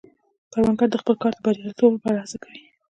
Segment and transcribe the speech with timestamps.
[0.51, 2.61] کروندګر د خپل کار د بریالیتوب لپاره هڅه کوي